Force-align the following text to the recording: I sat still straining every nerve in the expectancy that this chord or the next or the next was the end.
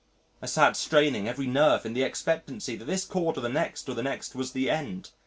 I 0.41 0.47
sat 0.47 0.75
still 0.75 0.87
straining 0.87 1.27
every 1.29 1.45
nerve 1.45 1.85
in 1.85 1.93
the 1.93 2.01
expectancy 2.01 2.75
that 2.75 2.85
this 2.85 3.05
chord 3.05 3.37
or 3.37 3.41
the 3.41 3.49
next 3.49 3.87
or 3.87 3.93
the 3.93 4.01
next 4.01 4.33
was 4.33 4.51
the 4.51 4.67
end. 4.67 5.11